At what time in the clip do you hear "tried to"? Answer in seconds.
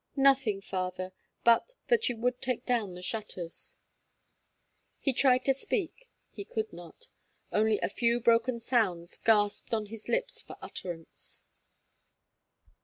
5.13-5.53